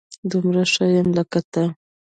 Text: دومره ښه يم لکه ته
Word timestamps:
دومره 0.31 0.61
ښه 0.73 0.85
يم 0.97 1.07
لکه 1.17 1.39
ته 1.51 1.63